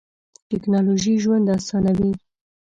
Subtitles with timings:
[0.49, 2.11] ټیکنالوژی ژوند اسانوی.